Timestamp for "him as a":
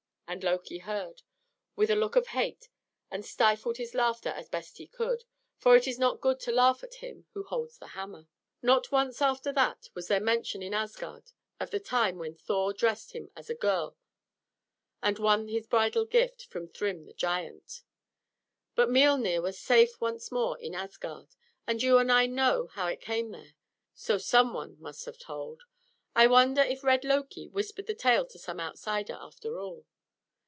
13.11-13.53